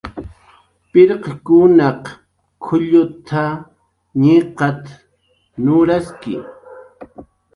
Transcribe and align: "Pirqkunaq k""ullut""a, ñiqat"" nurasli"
"Pirqkunaq 0.91 2.03
k""ullut""a, 2.63 3.43
ñiqat"" 4.21 4.83
nurasli" 5.63 6.35